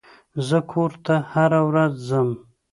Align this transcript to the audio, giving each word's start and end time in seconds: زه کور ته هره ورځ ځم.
زه 0.47 0.57
کور 0.71 0.91
ته 1.05 1.15
هره 1.31 1.61
ورځ 1.69 1.93
ځم. 2.09 2.29